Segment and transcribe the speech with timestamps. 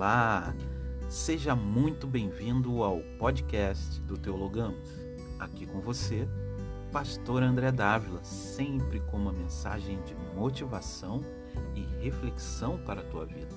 [0.00, 0.54] Olá,
[1.10, 4.88] seja muito bem-vindo ao podcast do Teologamos.
[5.38, 6.26] Aqui com você,
[6.90, 11.20] Pastor André Dávila, sempre com uma mensagem de motivação
[11.74, 13.54] e reflexão para a tua vida.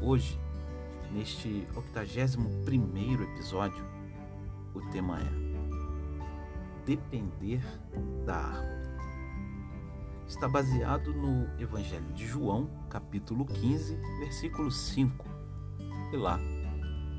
[0.00, 0.36] Hoje,
[1.12, 3.86] neste 81 episódio,
[4.74, 7.62] o tema é Depender
[8.26, 8.89] da árvore
[10.30, 15.26] está baseado no Evangelho de João, capítulo 15, versículo 5.
[16.12, 16.38] E lá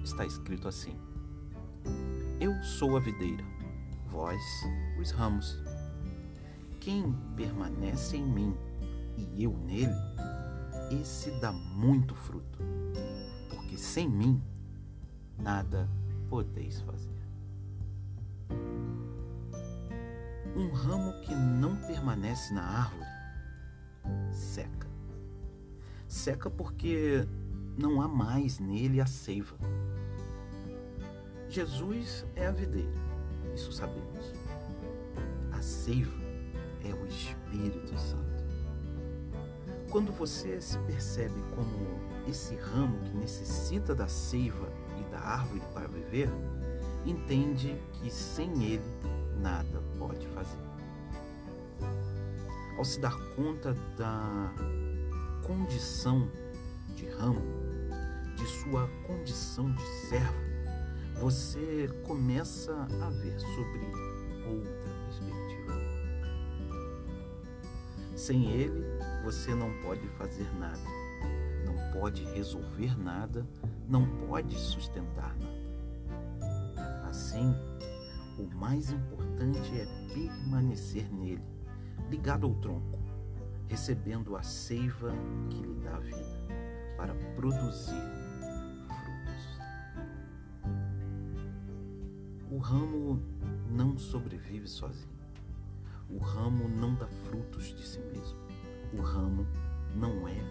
[0.01, 0.97] está escrito assim:
[2.39, 3.43] Eu sou a videira,
[4.07, 4.41] vós
[4.97, 5.61] os ramos.
[6.79, 8.55] Quem permanece em mim
[9.17, 9.93] e eu nele,
[10.89, 12.59] esse dá muito fruto,
[13.49, 14.41] porque sem mim
[15.37, 15.87] nada
[16.29, 17.20] podeis fazer.
[20.55, 23.11] Um ramo que não permanece na árvore
[24.31, 24.87] seca.
[26.07, 27.25] Seca porque
[27.77, 29.55] não há mais nele a seiva.
[31.49, 32.91] Jesus é a videira,
[33.53, 34.33] isso sabemos.
[35.51, 36.21] A seiva
[36.83, 38.41] é o Espírito Santo.
[39.89, 45.87] Quando você se percebe como esse ramo que necessita da seiva e da árvore para
[45.87, 46.29] viver,
[47.05, 50.59] entende que sem ele nada pode fazer.
[52.77, 54.53] Ao se dar conta da
[55.45, 56.29] condição
[56.95, 57.41] de ramo,
[58.35, 60.51] de sua condição de servo,
[61.19, 63.81] você começa a ver sobre
[64.47, 65.73] outra perspectiva.
[68.15, 68.83] Sem ele,
[69.23, 70.79] você não pode fazer nada,
[71.65, 73.45] não pode resolver nada,
[73.87, 75.61] não pode sustentar nada.
[77.07, 77.53] Assim,
[78.41, 81.43] o mais importante é permanecer nele,
[82.09, 82.99] ligado ao tronco,
[83.67, 85.13] recebendo a seiva
[85.49, 86.39] que lhe dá vida,
[86.97, 88.01] para produzir
[88.87, 89.59] frutos.
[92.49, 93.21] O ramo
[93.69, 95.21] não sobrevive sozinho.
[96.09, 98.39] O ramo não dá frutos de si mesmo.
[98.93, 99.45] O ramo
[99.95, 100.41] não é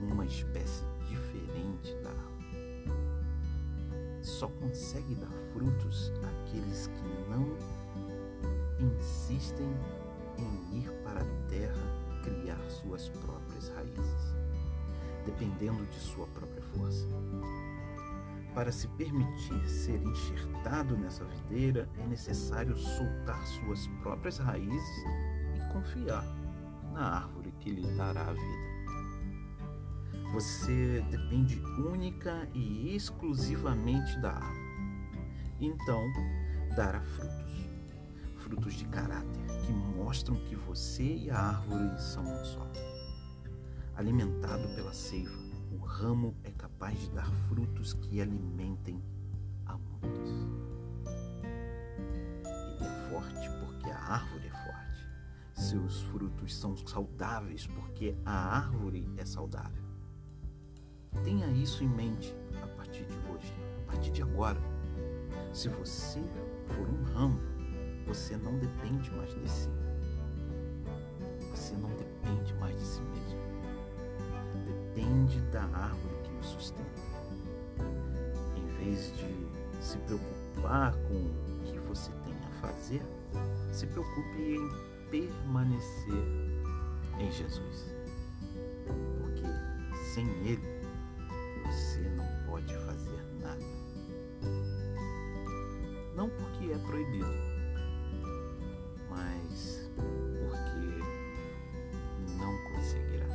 [0.00, 1.75] uma espécie diferente
[4.36, 7.56] só consegue dar frutos aqueles que não
[8.78, 9.66] insistem
[10.36, 14.36] em ir para a terra criar suas próprias raízes,
[15.24, 17.06] dependendo de sua própria força.
[18.54, 25.04] Para se permitir ser enxertado nessa videira, é necessário soltar suas próprias raízes
[25.54, 26.24] e confiar
[26.92, 28.75] na árvore que lhe dará a vida.
[30.32, 34.66] Você depende única e exclusivamente da árvore.
[35.60, 36.02] Então,
[36.74, 37.70] dará frutos.
[38.36, 42.70] Frutos de caráter que mostram que você e a árvore são um só.
[43.96, 45.36] Alimentado pela seiva,
[45.72, 49.02] o ramo é capaz de dar frutos que alimentem
[49.64, 50.30] a muitos.
[52.44, 55.08] Ele é forte porque a árvore é forte.
[55.54, 59.95] Seus frutos são saudáveis porque a árvore é saudável.
[61.24, 63.52] Tenha isso em mente a partir de hoje,
[63.82, 64.60] a partir de agora.
[65.52, 66.20] Se você
[66.68, 67.40] for um ramo,
[68.06, 69.68] você não depende mais de si.
[71.50, 73.40] Você não depende mais de si mesmo.
[74.66, 76.84] Depende da árvore que o sustenta.
[78.56, 79.46] Em vez de
[79.80, 83.02] se preocupar com o que você tem a fazer,
[83.72, 84.70] se preocupe em
[85.10, 86.24] permanecer
[87.18, 87.94] em Jesus.
[89.20, 89.42] Porque
[90.14, 90.75] sem Ele,
[91.66, 93.64] você não pode fazer nada.
[96.14, 97.26] Não porque é proibido,
[99.10, 101.00] mas porque
[102.38, 103.26] não conseguirá.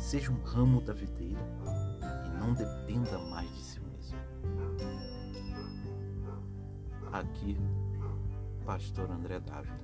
[0.00, 1.40] Seja um ramo da videira
[2.26, 4.18] e não dependa mais de si mesmo.
[7.12, 7.56] Aqui,
[8.64, 9.78] Pastor André Dávila.